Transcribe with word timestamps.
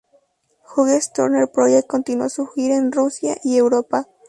Hughes 0.65 1.11
Turner 1.13 1.45
Project 1.53 1.85
continuó 1.87 2.27
su 2.27 2.47
gira 2.47 2.75
en 2.75 2.91
Rusia 2.91 3.37
y 3.43 3.55
Europa. 3.57 4.07